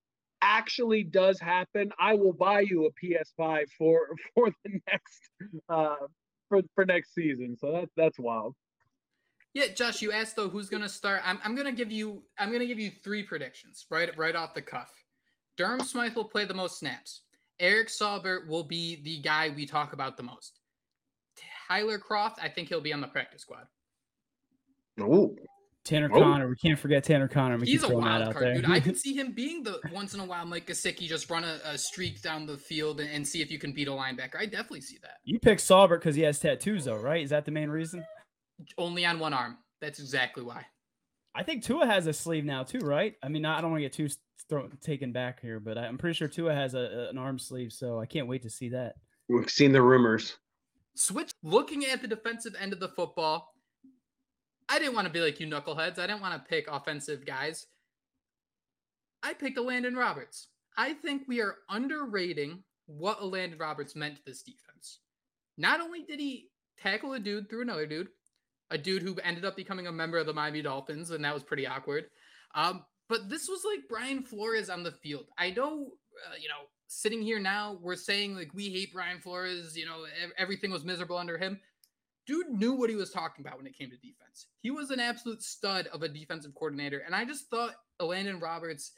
[0.41, 3.99] actually does happen, I will buy you a PS5 for
[4.35, 5.21] for the next
[5.69, 6.07] uh
[6.49, 7.55] for for next season.
[7.59, 8.55] So that's that's wild.
[9.55, 11.23] Yeah, Josh, you asked though who's gonna start.
[11.25, 14.63] I'm I'm gonna give you I'm gonna give you three predictions right right off the
[14.63, 14.91] cuff.
[15.57, 17.23] Durham Smythe will play the most snaps.
[17.61, 20.61] Eric Saubert will be the guy we talk about the most.
[21.69, 23.67] Tyler Kroft, I think he'll be on the practice squad.
[25.01, 25.37] Oh,
[25.85, 26.19] Tanner oh.
[26.19, 26.49] Conner.
[26.49, 27.57] We can't forget Tanner Conner.
[27.59, 28.71] We He's a wild card, dude.
[28.71, 31.61] I can see him being the once in a while Mike Gesicki just run a,
[31.65, 34.37] a streak down the field and, and, see if you can beat a linebacker.
[34.39, 35.19] I definitely see that.
[35.25, 37.23] You picked Saubert because he has tattoos, though, right?
[37.23, 38.05] Is that the main reason?
[38.79, 39.59] Only on one arm.
[39.81, 40.67] That's exactly why.
[41.35, 43.15] I think Tua has a sleeve now too, right?
[43.23, 44.09] I mean, I don't want to get too
[44.49, 47.99] thrown, taken back here, but I'm pretty sure Tua has a, an arm sleeve, so
[47.99, 48.97] I can't wait to see that.
[49.29, 50.37] We've seen the rumors.
[50.95, 51.31] Switch.
[51.43, 53.55] Looking at the defensive end of the football,
[54.69, 55.99] I didn't want to be like you knuckleheads.
[55.99, 57.67] I didn't want to pick offensive guys.
[59.23, 60.49] I picked Elandon Roberts.
[60.77, 64.99] I think we are underrating what Elandon Roberts meant to this defense.
[65.57, 66.49] Not only did he
[66.79, 68.09] tackle a dude through another dude,
[68.73, 71.43] a dude who ended up becoming a member of the Miami Dolphins, and that was
[71.43, 72.07] pretty awkward.
[72.55, 75.27] Um, but this was like Brian Flores on the field.
[75.39, 75.93] I know,
[76.29, 79.77] uh, you know, sitting here now, we're saying like we hate Brian Flores.
[79.77, 80.05] You know,
[80.37, 81.61] everything was miserable under him
[82.27, 84.47] dude knew what he was talking about when it came to defense.
[84.61, 88.93] He was an absolute stud of a defensive coordinator, and I just thought Landon Roberts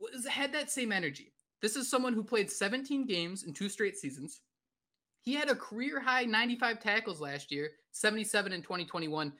[0.00, 1.32] was had that same energy.
[1.62, 4.40] This is someone who played 17 games in two straight seasons.
[5.26, 9.32] He had a career high 95 tackles last year, 77 in 2021.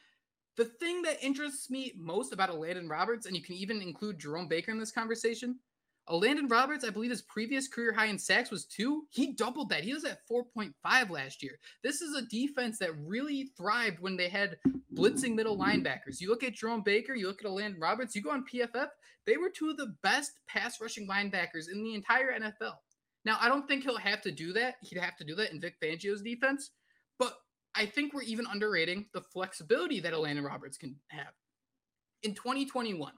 [0.57, 4.49] The thing that interests me most about Elandon Roberts, and you can even include Jerome
[4.49, 5.61] Baker in this conversation,
[6.11, 9.05] Elandon Roberts, I believe his previous career high in sacks was two.
[9.11, 9.85] He doubled that.
[9.85, 10.75] He was at 4.5
[11.11, 11.57] last year.
[11.85, 14.57] This is a defense that really thrived when they had
[14.92, 16.20] blitzing middle linebackers.
[16.20, 18.88] You look at Jerome Baker, you look at Elandon Roberts, you go on PFF,
[19.25, 22.75] they were two of the best pass rushing linebackers in the entire NFL.
[23.27, 24.77] Now, I don't think he'll have to do that.
[24.83, 26.71] He'd have to do that in Vic Fangio's defense,
[27.19, 27.35] but
[27.75, 31.35] I think we're even underrating the flexibility that Elandon Roberts can have.
[32.23, 33.12] In 2021,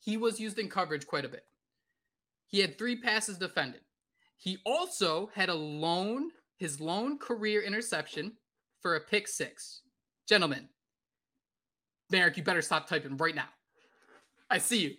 [0.00, 1.44] he was used in coverage quite a bit.
[2.46, 3.82] He had three passes defended.
[4.38, 8.32] He also had a lone, his lone career interception
[8.80, 9.82] for a pick six.
[10.26, 10.70] Gentlemen,
[12.10, 13.48] Marek, you better stop typing right now.
[14.48, 14.94] I see you.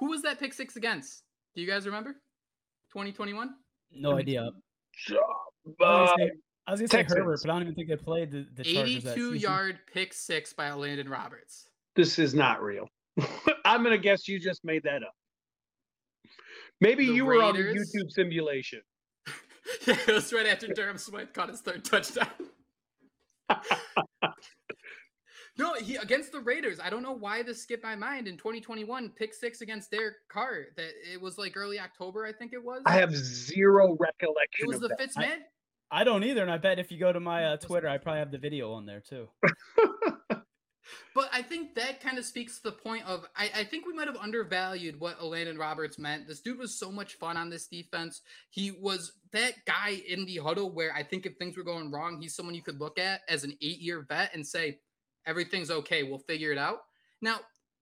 [0.00, 1.22] Who was that pick six against?
[1.54, 2.16] Do you guys remember?
[2.92, 3.54] 2021?
[3.92, 4.50] No idea.
[5.80, 6.14] Uh,
[6.66, 9.34] I was gonna say Herbert, but I don't even think they played the, the 82
[9.34, 11.68] yard pick six by Landon Roberts.
[11.96, 12.88] This is not real.
[13.64, 15.14] I'm gonna guess you just made that up.
[16.80, 17.42] Maybe the you Raiders.
[17.42, 18.80] were on a YouTube simulation.
[19.86, 22.28] yeah, it was right after Durham Smythe caught his third touchdown.
[25.60, 26.78] no, he against the Raiders.
[26.82, 29.10] I don't know why this skipped my mind in 2021.
[29.10, 30.66] Pick six against Derek Carr.
[30.76, 32.82] That it was like early October, I think it was.
[32.86, 34.64] I have zero recollection.
[34.64, 35.00] It was the that.
[35.00, 35.38] Fitzman.
[35.90, 37.98] I, I, don't either, and I bet if you go to my uh, Twitter, I
[37.98, 39.28] probably have the video on there too.
[41.14, 43.92] But I think that kind of speaks to the point of I, I think we
[43.92, 46.26] might have undervalued what Elandon Roberts meant.
[46.26, 48.22] This dude was so much fun on this defense.
[48.50, 52.20] He was that guy in the huddle where I think if things were going wrong,
[52.20, 54.78] he's someone you could look at as an eight year vet and say,
[55.30, 56.02] everything's okay.
[56.02, 56.80] We'll figure it out.
[57.22, 57.36] Now,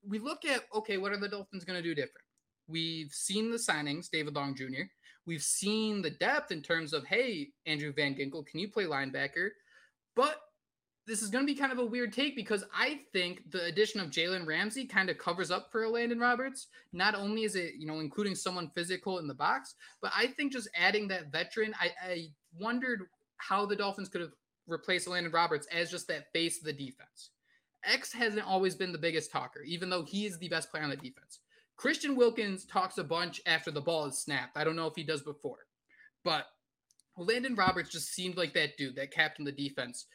[0.07, 2.27] we look at, okay, what are the Dolphins going to do different?
[2.69, 4.83] We've seen the signings, David Long Jr.
[5.27, 9.49] We've seen the depth in terms of, hey, Andrew Van Ginkel, can you play linebacker?
[10.15, 10.41] But
[11.07, 14.01] this is going to be kind of a weird take because I think the addition
[14.01, 16.67] of Jalen Ramsey kind of covers up for Landon Roberts.
[16.93, 20.53] Not only is it, you know, including someone physical in the box, but I think
[20.53, 22.27] just adding that veteran, I, I
[22.59, 23.07] wondered
[23.39, 24.33] how the Dolphins could have
[24.67, 27.31] replaced Landon Roberts as just that face of the defense.
[27.89, 30.91] X hasn't always been the biggest talker, even though he is the best player on
[30.91, 31.41] the defense.
[31.77, 34.57] Christian Wilkins talks a bunch after the ball is snapped.
[34.57, 35.67] I don't know if he does before,
[36.25, 36.47] but
[37.17, 40.07] Landon Roberts just seemed like that dude that captained the defense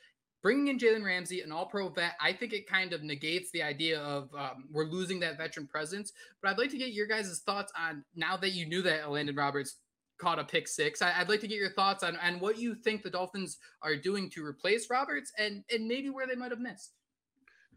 [0.43, 3.63] bringing in Jalen Ramsey, an all pro vet, I think it kind of negates the
[3.63, 6.11] idea of um, we're losing that veteran presence.
[6.41, 9.35] But I'd like to get your guys' thoughts on now that you knew that Landon
[9.35, 9.77] Roberts
[10.19, 11.01] caught a pick six.
[11.01, 13.95] I, would like to get your thoughts on, on what you think the Dolphins are
[13.95, 16.91] doing to replace Roberts and, and maybe where they might have missed.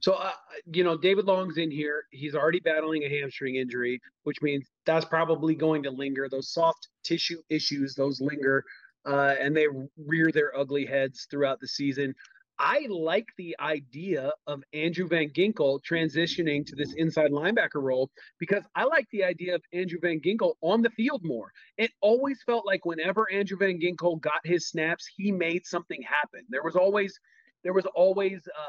[0.01, 0.33] So, uh,
[0.73, 2.05] you know, David Long's in here.
[2.11, 6.29] He's already battling a hamstring injury, which means that's probably going to linger.
[6.31, 8.65] Those soft tissue issues, those linger,
[9.07, 12.15] uh, and they rear their ugly heads throughout the season.
[12.59, 18.63] I like the idea of Andrew Van Ginkel transitioning to this inside linebacker role because
[18.75, 21.53] I like the idea of Andrew Van Ginkel on the field more.
[21.77, 26.47] It always felt like whenever Andrew Van Ginkel got his snaps, he made something happen.
[26.49, 27.19] There was always
[27.63, 28.61] there was always a,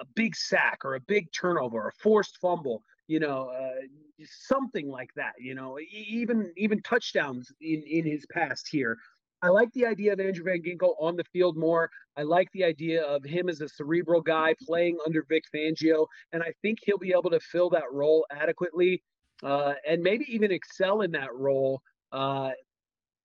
[0.00, 5.10] a, big sack or a big turnover, a forced fumble, you know, uh, something like
[5.16, 5.32] that.
[5.38, 8.96] You know, even even touchdowns in in his past here
[9.42, 11.90] I like the idea of Andrew Van Ginkel on the field more.
[12.16, 16.42] I like the idea of him as a cerebral guy playing under Vic Fangio, and
[16.42, 19.02] I think he'll be able to fill that role adequately
[19.42, 21.80] uh, and maybe even excel in that role.
[22.12, 22.50] Uh,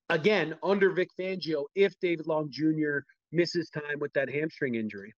[0.09, 2.99] again, under Vic Fangio, if David Long Jr.
[3.33, 5.13] misses time with that hamstring injury.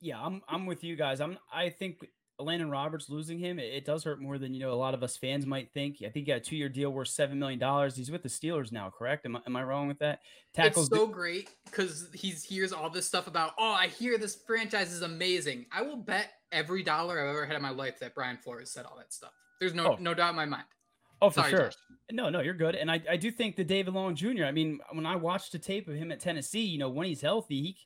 [0.00, 1.20] Yeah, I'm I'm with you guys.
[1.20, 1.98] I'm I think
[2.38, 5.02] Landon Roberts losing him, it, it, does hurt more than you know a lot of
[5.02, 5.96] us fans might think.
[6.00, 7.96] I think he got a two year deal worth seven million dollars.
[7.96, 9.24] He's with the Steelers now, correct?
[9.24, 10.20] Am I, am I wrong with that?
[10.52, 13.52] Tackles it's so great because he hears all this stuff about.
[13.58, 15.66] Oh, I hear this franchise is amazing.
[15.72, 18.84] I will bet every dollar I've ever had in my life that Brian Flores said
[18.84, 19.32] all that stuff.
[19.58, 19.96] There's no oh.
[19.98, 20.64] no doubt in my mind.
[21.22, 21.64] Oh, for Sorry, sure.
[21.66, 21.74] Josh.
[22.12, 22.74] No, no, you're good.
[22.74, 24.44] And I, I do think the David Long Jr.
[24.44, 27.22] I mean, when I watched the tape of him at Tennessee, you know, when he's
[27.22, 27.76] healthy, he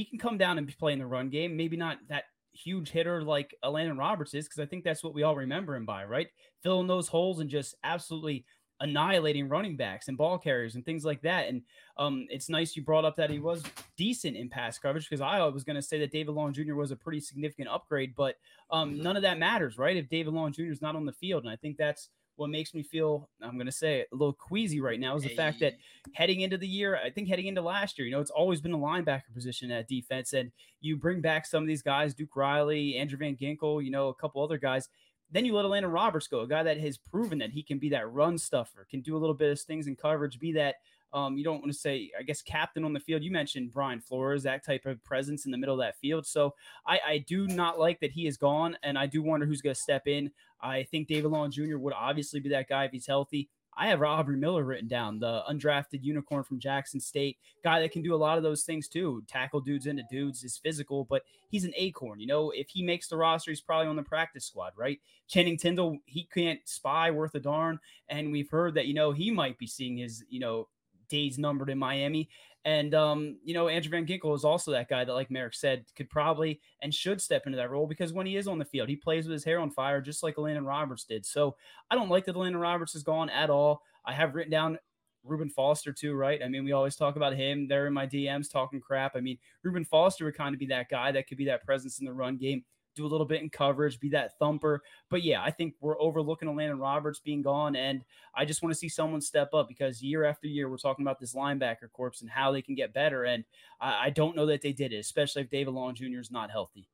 [0.00, 1.58] he can come down and play in the run game.
[1.58, 5.24] Maybe not that huge hitter like Landon Roberts is, because I think that's what we
[5.24, 6.28] all remember him by, right?
[6.62, 8.46] Filling those holes and just absolutely
[8.80, 11.48] annihilating running backs and ball carriers and things like that.
[11.48, 11.60] And
[11.98, 13.62] um, it's nice you brought up that he was
[13.98, 16.74] decent in pass coverage because I was going to say that David Long Jr.
[16.74, 18.36] was a pretty significant upgrade, but
[18.70, 19.98] um, none of that matters, right?
[19.98, 20.72] If David Long Jr.
[20.72, 22.08] is not on the field, and I think that's
[22.40, 25.28] what makes me feel I'm going to say a little queasy right now is the
[25.28, 25.36] hey.
[25.36, 25.74] fact that
[26.14, 28.72] heading into the year, I think heading into last year, you know, it's always been
[28.72, 30.50] a linebacker position at defense, and
[30.80, 34.14] you bring back some of these guys, Duke Riley, Andrew Van Ginkel, you know, a
[34.14, 34.88] couple other guys.
[35.30, 37.90] then you let Elandon Roberts go, a guy that has proven that he can be
[37.90, 40.76] that run stuffer, can do a little bit of things in coverage, be that
[41.12, 43.22] um, you don't want to say, I guess, captain on the field.
[43.22, 46.26] You mentioned Brian Flores, that type of presence in the middle of that field.
[46.26, 46.54] So
[46.86, 49.74] I, I do not like that he is gone, and I do wonder who's going
[49.74, 50.30] to step in.
[50.62, 51.78] I think David Long Jr.
[51.78, 53.48] would obviously be that guy if he's healthy.
[53.76, 58.02] I have Aubrey Miller written down, the undrafted unicorn from Jackson State, guy that can
[58.02, 59.22] do a lot of those things too.
[59.26, 62.20] Tackle dudes into dudes is physical, but he's an acorn.
[62.20, 65.00] You know, if he makes the roster, he's probably on the practice squad, right?
[65.28, 69.30] Channing Tindall, he can't spy worth a darn, and we've heard that you know he
[69.30, 70.68] might be seeing his you know
[71.10, 72.28] days numbered in Miami.
[72.64, 75.84] And um, you know, Andrew Van Ginkel is also that guy that, like Marek said,
[75.96, 78.88] could probably and should step into that role because when he is on the field,
[78.88, 81.24] he plays with his hair on fire, just like Elandon Roberts did.
[81.24, 81.56] So
[81.90, 83.82] I don't like that Elandon Roberts is gone at all.
[84.04, 84.78] I have written down
[85.24, 86.42] Reuben Foster too, right?
[86.42, 87.66] I mean, we always talk about him.
[87.66, 89.16] They're in my DMs talking crap.
[89.16, 91.98] I mean, Reuben Foster would kind of be that guy that could be that presence
[91.98, 92.64] in the run game
[92.94, 94.82] do a little bit in coverage, be that thumper.
[95.08, 97.76] But yeah, I think we're overlooking Elandon Roberts being gone.
[97.76, 98.02] And
[98.34, 101.20] I just want to see someone step up because year after year, we're talking about
[101.20, 103.24] this linebacker corps and how they can get better.
[103.24, 103.44] And
[103.80, 106.20] I, I don't know that they did it, especially if David Long Jr.
[106.20, 106.88] is not healthy.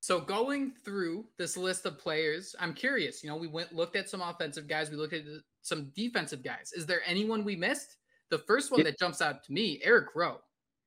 [0.00, 3.24] So going through this list of players, I'm curious.
[3.24, 5.24] You know, we went looked at some offensive guys, we looked at
[5.62, 6.72] some defensive guys.
[6.76, 7.96] Is there anyone we missed?
[8.30, 10.38] The first one that jumps out to me, Eric Rowe,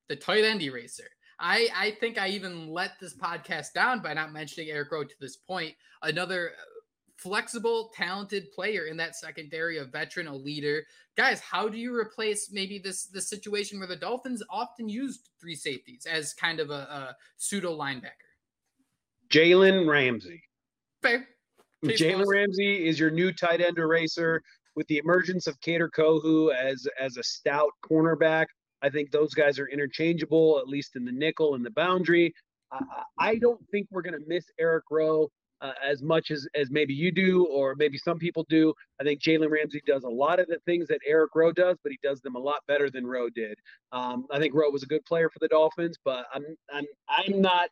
[0.07, 1.09] the tight end eraser.
[1.39, 5.15] I I think I even let this podcast down by not mentioning Eric Rowe to
[5.19, 5.73] this point.
[6.01, 6.61] Another uh,
[7.17, 10.83] flexible, talented player in that secondary, a veteran, a leader.
[11.15, 15.55] Guys, how do you replace maybe this this situation where the Dolphins often used three
[15.55, 18.11] safeties as kind of a, a pseudo linebacker?
[19.29, 20.41] Jalen Ramsey.
[21.01, 21.27] Fair.
[21.85, 24.41] Jalen Ramsey is your new tight end eraser
[24.75, 28.47] with the emergence of Kader Kohou as as a stout cornerback.
[28.81, 32.33] I think those guys are interchangeable, at least in the nickel and the boundary.
[32.71, 32.79] I,
[33.17, 35.29] I don't think we're going to miss Eric Rowe
[35.61, 38.73] uh, as much as, as maybe you do, or maybe some people do.
[38.99, 41.91] I think Jalen Ramsey does a lot of the things that Eric Rowe does, but
[41.91, 43.57] he does them a lot better than Rowe did.
[43.91, 47.41] Um, I think Rowe was a good player for the Dolphins, but I'm I'm I'm
[47.41, 47.69] not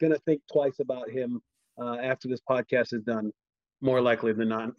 [0.00, 1.40] going to think twice about him
[1.80, 3.32] uh, after this podcast is done.
[3.80, 4.72] More likely than not.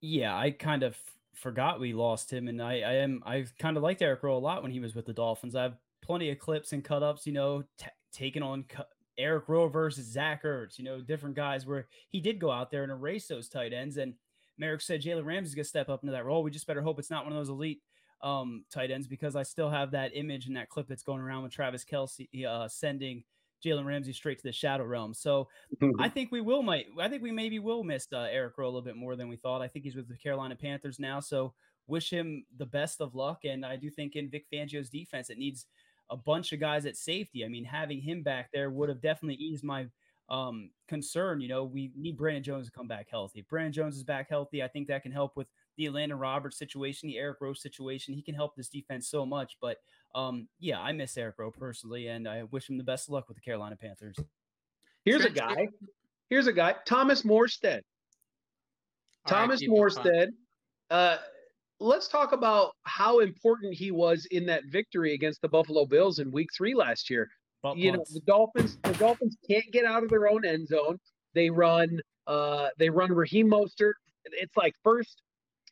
[0.00, 0.96] Yeah, I kind of
[1.34, 4.38] forgot we lost him, and I, I am I kind of liked Eric Rowe a
[4.38, 5.54] lot when he was with the Dolphins.
[5.54, 8.82] I have plenty of clips and cut ups, you know, t- taking on cu-
[9.18, 12.82] Eric Rowe versus Zach Ertz, you know, different guys where he did go out there
[12.82, 13.96] and erase those tight ends.
[13.96, 14.14] And
[14.58, 16.42] Marek said Jalen Ramsey's gonna step up into that role.
[16.42, 17.82] We just better hope it's not one of those elite
[18.22, 21.42] um, tight ends because I still have that image and that clip that's going around
[21.42, 23.24] with Travis Kelce uh, sending
[23.64, 25.14] Jalen Ramsey straight to the shadow realm.
[25.14, 25.48] So.
[25.98, 28.68] I think we will might I think we maybe will miss uh, Eric Rowe a
[28.68, 29.62] little bit more than we thought.
[29.62, 31.54] I think he's with the Carolina Panthers now, so
[31.86, 33.40] wish him the best of luck.
[33.44, 35.66] And I do think in Vic Fangio's defense, it needs
[36.10, 37.44] a bunch of guys at safety.
[37.44, 39.86] I mean, having him back there would have definitely eased my
[40.28, 41.40] um, concern.
[41.40, 43.40] You know, we need Brandon Jones to come back healthy.
[43.40, 46.58] If Brandon Jones is back healthy, I think that can help with the Elandon Roberts
[46.58, 48.14] situation, the Eric Rowe situation.
[48.14, 49.56] He can help this defense so much.
[49.60, 49.78] But
[50.14, 53.28] um, yeah, I miss Eric Rowe personally, and I wish him the best of luck
[53.28, 54.16] with the Carolina Panthers.
[55.04, 55.68] Here's a guy.
[56.28, 57.80] Here's a guy, Thomas Morstead.
[59.26, 60.28] Thomas Morstead.
[60.90, 61.18] Uh,
[61.80, 66.30] let's talk about how important he was in that victory against the Buffalo Bills in
[66.30, 67.28] Week Three last year.
[67.62, 68.78] But you know, the Dolphins.
[68.82, 70.98] The Dolphins can't get out of their own end zone.
[71.34, 72.00] They run.
[72.26, 73.94] Uh, they run Raheem Mostert.
[74.24, 75.22] It's like first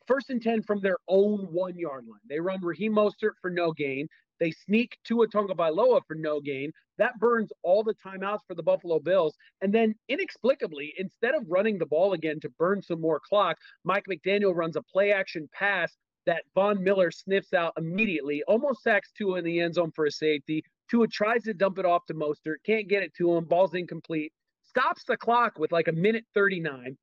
[0.07, 2.19] first and 10 from their own one yard line.
[2.27, 4.07] They run Raheem Mostert for no gain.
[4.41, 6.71] They sneak Tua Tagovailoa for no gain.
[6.97, 9.37] That burns all the timeouts for the Buffalo Bills.
[9.61, 14.05] And then inexplicably, instead of running the ball again to burn some more clock, Mike
[14.09, 19.37] McDaniel runs a play action pass that Von Miller sniffs out immediately, almost sacks Tua
[19.37, 20.63] in the end zone for a safety.
[20.89, 24.33] Tua tries to dump it off to Mostert, can't get it to him, ball's incomplete,
[24.63, 26.97] stops the clock with like a minute 39.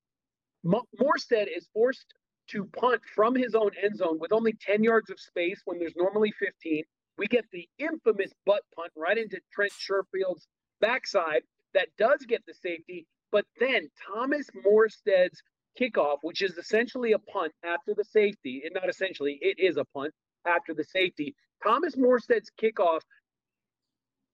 [0.66, 2.14] Morstead is forced
[2.48, 5.94] to punt from his own end zone with only 10 yards of space when there's
[5.96, 6.82] normally 15.
[7.18, 10.46] We get the infamous butt punt right into Trent Sherfield's
[10.80, 11.42] backside
[11.74, 13.06] that does get the safety.
[13.32, 15.42] But then Thomas Morstead's
[15.78, 19.84] kickoff, which is essentially a punt after the safety, and not essentially, it is a
[19.94, 20.14] punt
[20.46, 21.34] after the safety.
[21.62, 23.02] Thomas Morstead's kickoff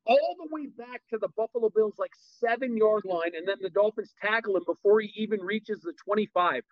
[0.07, 3.71] all the way back to the Buffalo Bills like seven yard line, and then the
[3.71, 6.63] Dolphins tackle him before he even reaches the 25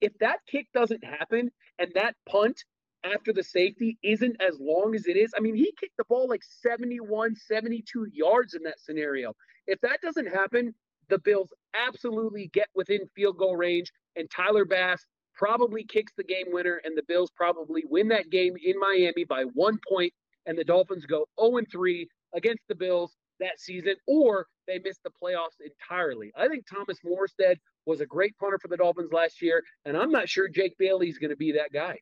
[0.00, 2.64] if that kick doesn't happen and that punt
[3.04, 6.28] after the safety isn't as long as it is, I mean, he kicked the ball
[6.28, 9.34] like 71, 72 yards in that scenario.
[9.66, 10.74] If that doesn't happen,
[11.08, 16.46] the Bills absolutely get within field goal range, and Tyler Bass probably kicks the game
[16.48, 20.12] winner, and the Bills probably win that game in Miami by one point,
[20.46, 25.10] and the Dolphins go 0 3 against the Bills that season, or they miss the
[25.22, 26.32] playoffs entirely.
[26.36, 30.10] I think Thomas Morstead was a great punter for the Dolphins last year, and I'm
[30.10, 31.98] not sure Jake Bailey is going to be that guy.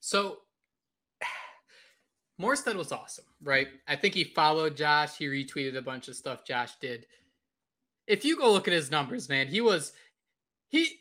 [0.00, 0.38] So
[2.40, 3.68] Morstead was awesome, right?
[3.86, 5.16] I think he followed Josh.
[5.16, 7.06] He retweeted a bunch of stuff Josh did.
[8.06, 9.92] If you go look at his numbers, man, he was
[10.68, 10.98] he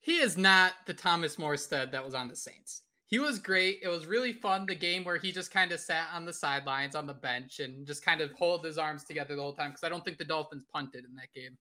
[0.00, 2.82] he is not the Thomas Morstead that was on the Saints.
[3.06, 3.78] He was great.
[3.82, 4.66] It was really fun.
[4.66, 7.86] The game where he just kind of sat on the sidelines on the bench and
[7.86, 10.24] just kind of hold his arms together the whole time because I don't think the
[10.24, 11.56] Dolphins punted in that game.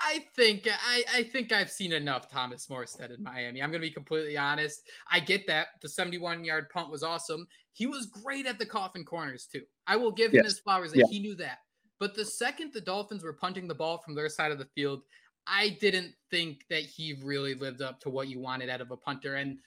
[0.00, 3.62] I think I, I think I've seen enough Thomas Morstead in Miami.
[3.62, 4.82] I'm gonna be completely honest.
[5.10, 7.46] I get that the 71 yard punt was awesome.
[7.72, 9.62] He was great at the coffin corners too.
[9.86, 11.06] I will give him his flowers that yeah.
[11.10, 11.58] he knew that.
[11.98, 15.02] But the second the Dolphins were punting the ball from their side of the field,
[15.46, 18.96] I didn't think that he really lived up to what you wanted out of a
[18.96, 19.36] punter.
[19.36, 19.58] And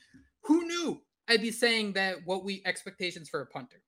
[0.41, 3.81] who knew I'd be saying that what we expectations for a punter.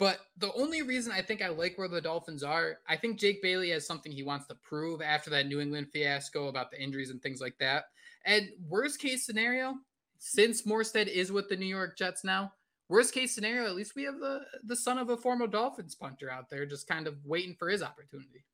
[0.00, 3.42] But the only reason I think I like where the Dolphins are, I think Jake
[3.42, 7.10] Bailey has something he wants to prove after that New England fiasco about the injuries
[7.10, 7.84] and things like that.
[8.24, 9.74] And worst case scenario,
[10.18, 12.54] since Morstead is with the New York Jets now,
[12.88, 16.30] worst case scenario, at least we have the the son of a former Dolphins punter
[16.30, 18.46] out there, just kind of waiting for his opportunity.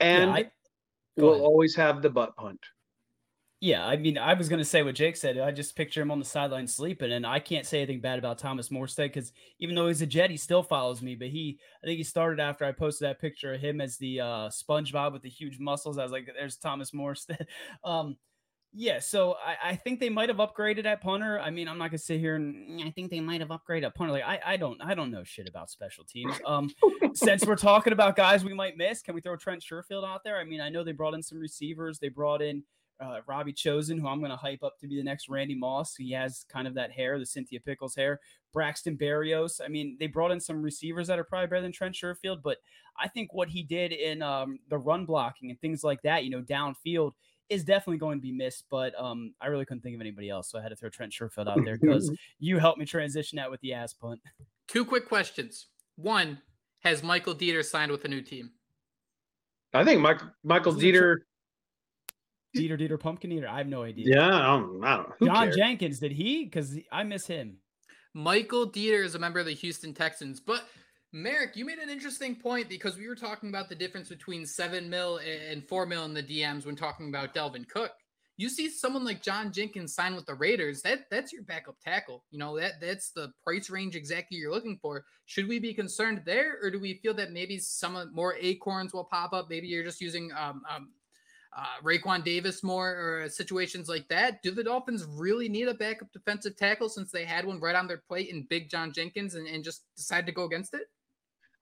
[0.00, 0.50] And yeah, I,
[1.18, 2.60] we'll always have the butt punt.
[3.60, 5.36] Yeah, I mean, I was going to say what Jake said.
[5.36, 8.38] I just picture him on the sideline sleeping, and I can't say anything bad about
[8.38, 11.16] Thomas Morstead because even though he's a Jet, he still follows me.
[11.16, 14.20] But he, I think he started after I posted that picture of him as the
[14.20, 15.98] uh, SpongeBob with the huge muscles.
[15.98, 17.46] I was like, "There's Thomas Morstead."
[17.84, 18.16] um,
[18.72, 21.40] yeah, so I, I, think they might have upgraded at punter.
[21.40, 23.94] I mean, I'm not gonna sit here and I think they might have upgraded at
[23.94, 24.12] punter.
[24.12, 26.34] Like, I, I don't, I don't know shit about special teams.
[26.46, 26.70] Um,
[27.14, 30.36] since we're talking about guys we might miss, can we throw Trent Sherfield out there?
[30.36, 31.98] I mean, I know they brought in some receivers.
[31.98, 32.62] They brought in
[33.00, 35.94] uh, Robbie Chosen, who I'm going to hype up to be the next Randy Moss.
[35.94, 38.20] He has kind of that hair, the Cynthia Pickles hair.
[38.52, 39.60] Braxton Berrios.
[39.64, 42.58] I mean, they brought in some receivers that are probably better than Trent Sherfield, but
[42.98, 46.30] I think what he did in um, the run blocking and things like that, you
[46.30, 47.12] know, downfield
[47.48, 48.64] is definitely going to be missed.
[48.70, 51.12] But um, I really couldn't think of anybody else, so I had to throw Trent
[51.12, 54.20] Sherfield out there because you helped me transition that with the ass punt.
[54.66, 55.66] Two quick questions.
[55.96, 56.40] One,
[56.80, 58.50] has Michael Deiter signed with a new team?
[59.74, 61.16] I think Mike, Michael Deiter Dieter
[62.56, 63.48] Dieter Dieter Pumpkin Eater.
[63.48, 64.16] I have no idea.
[64.16, 65.26] Yeah, I don't, I don't know.
[65.26, 65.56] John cares?
[65.56, 66.44] Jenkins, did he?
[66.44, 67.58] Because I miss him.
[68.14, 70.40] Michael Deiter is a member of the Houston Texans.
[70.40, 70.64] But
[71.12, 74.88] Marek, you made an interesting point because we were talking about the difference between seven
[74.90, 77.92] mil and four mil in the DMs when talking about Dalvin Cook.
[78.36, 82.24] You see someone like John Jenkins sign with the Raiders, that that's your backup tackle.
[82.30, 85.04] You know, that that's the price range exactly you're looking for.
[85.26, 89.04] Should we be concerned there, or do we feel that maybe some more acorns will
[89.04, 89.48] pop up?
[89.50, 90.90] Maybe you're just using um, um
[91.56, 94.42] uh, Raekwon Davis more or situations like that.
[94.42, 97.86] Do the Dolphins really need a backup defensive tackle since they had one right on
[97.86, 100.82] their plate in Big John Jenkins and, and just decide to go against it?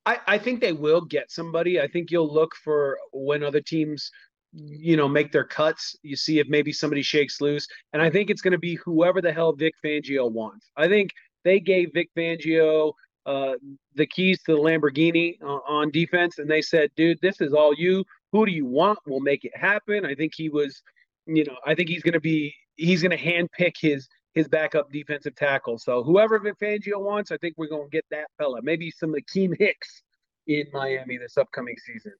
[0.04, 1.80] I, I think they will get somebody.
[1.80, 4.10] I think you'll look for when other teams,
[4.52, 5.96] you know, make their cuts.
[6.02, 7.66] You see if maybe somebody shakes loose.
[7.92, 10.70] And I think it's going to be whoever the hell Vic Fangio wants.
[10.76, 11.10] I think
[11.44, 12.92] they gave Vic Fangio
[13.26, 13.54] uh,
[13.96, 17.74] the keys to the Lamborghini uh, on defense, and they said, "Dude, this is all
[17.74, 20.04] you who do you want will make it happen.
[20.04, 20.82] I think he was,
[21.26, 24.92] you know, I think he's going to be, he's going to handpick his his backup
[24.92, 25.78] defensive tackle.
[25.78, 28.60] So whoever Vic Fangio wants, I think we're going to get that fella.
[28.62, 30.02] Maybe some of Akiem Hicks
[30.46, 32.12] in Miami this upcoming season.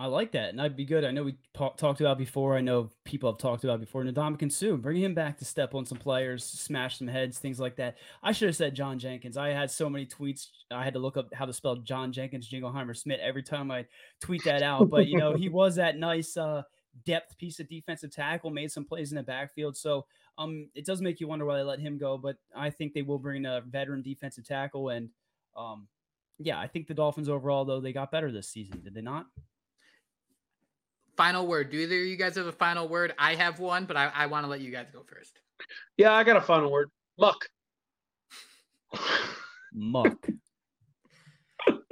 [0.00, 1.04] I like that, and I'd be good.
[1.04, 2.56] I know we talked about before.
[2.56, 4.04] I know people have talked about before.
[4.04, 7.74] Ndamukong Suh, bring him back to step on some players, smash some heads, things like
[7.76, 7.96] that.
[8.22, 9.36] I should have said John Jenkins.
[9.36, 10.50] I had so many tweets.
[10.70, 13.86] I had to look up how to spell John Jenkins, Jingleheimer Smith every time I
[14.20, 14.88] tweet that out.
[14.88, 16.62] But you know, he was that nice uh,
[17.04, 19.76] depth piece of defensive tackle, made some plays in the backfield.
[19.76, 20.06] So
[20.38, 22.16] um, it does make you wonder why they let him go.
[22.16, 25.08] But I think they will bring a veteran defensive tackle, and
[25.56, 25.88] um,
[26.38, 28.80] yeah, I think the Dolphins overall though they got better this season.
[28.84, 29.26] Did they not?
[31.18, 31.70] Final word.
[31.70, 33.12] Do either of you guys have a final word?
[33.18, 35.38] I have one, but I, I want to let you guys go first.
[35.98, 36.88] Yeah, I got a final word.
[37.18, 37.44] Muck.
[39.74, 40.28] Muck.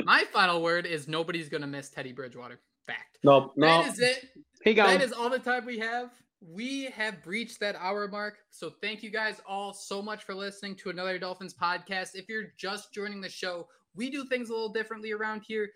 [0.04, 2.60] My final word is nobody's gonna miss Teddy Bridgewater.
[2.86, 3.18] Fact.
[3.24, 3.82] No, no.
[3.82, 4.28] That is it.
[4.62, 6.10] He got that is all the time we have.
[6.40, 8.38] We have breached that hour mark.
[8.50, 12.10] So thank you guys all so much for listening to another Dolphins podcast.
[12.14, 13.66] If you're just joining the show,
[13.96, 15.68] we do things a little differently around here.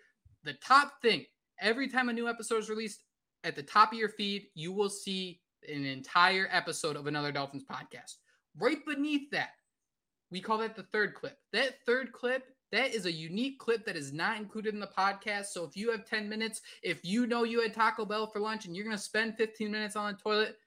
[0.45, 1.25] The top thing
[1.59, 3.01] every time a new episode is released,
[3.43, 7.63] at the top of your feed, you will see an entire episode of another Dolphins
[7.63, 8.15] podcast.
[8.59, 9.51] Right beneath that,
[10.31, 11.37] we call that the third clip.
[11.53, 15.47] That third clip, that is a unique clip that is not included in the podcast.
[15.47, 18.65] So if you have 10 minutes, if you know you had Taco Bell for lunch
[18.65, 20.57] and you're going to spend 15 minutes on the toilet,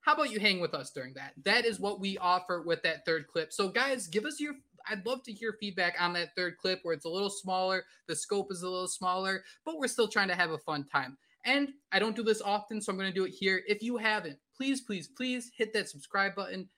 [0.00, 1.32] how about you hang with us during that?
[1.44, 3.52] That is what we offer with that third clip.
[3.52, 4.54] So guys, give us your
[4.86, 8.14] I'd love to hear feedback on that third clip where it's a little smaller, the
[8.14, 11.16] scope is a little smaller, but we're still trying to have a fun time.
[11.44, 13.62] And I don't do this often, so I'm going to do it here.
[13.66, 16.68] If you haven't, please, please, please hit that subscribe button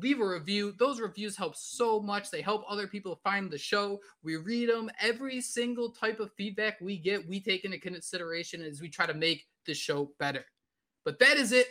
[0.00, 0.74] leave a review.
[0.78, 2.30] Those reviews help so much.
[2.30, 4.00] They help other people find the show.
[4.22, 4.90] We read them.
[5.00, 9.14] Every single type of feedback we get, we take into consideration as we try to
[9.14, 10.44] make the show better.
[11.04, 11.68] But that is it.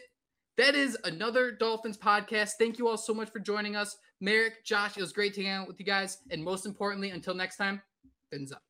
[0.57, 2.51] That is another Dolphins podcast.
[2.59, 3.97] Thank you all so much for joining us.
[4.21, 6.19] Marek, Josh, it was great to hang out with you guys.
[6.29, 7.81] And most importantly, until next time,
[8.31, 8.61] fins up.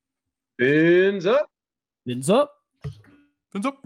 [0.58, 1.50] Fins up.
[2.06, 2.54] Fins up.
[3.54, 3.78] Fins up.